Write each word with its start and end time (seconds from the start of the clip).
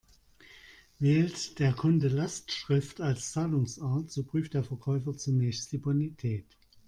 Wählt 0.97 1.59
der 1.59 1.73
Kunde 1.73 2.07
Lastschrift 2.07 3.01
als 3.01 3.33
Zahlungsart, 3.33 4.09
so 4.09 4.23
prüft 4.23 4.55
der 4.55 4.63
Verkäufer 4.63 5.15
zunächst 5.15 5.71
die 5.73 5.77
Bonität. 5.77 6.47